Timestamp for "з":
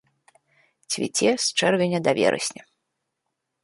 1.45-1.53